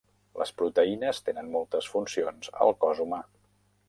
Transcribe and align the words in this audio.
Les 0.43 0.51
proteïnes 0.61 1.19
tenen 1.27 1.51
moltes 1.55 1.89
funcions 1.97 2.49
al 2.67 2.73
cos 2.87 3.03
humà. 3.05 3.21